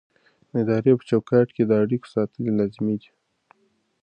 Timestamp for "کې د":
1.55-1.71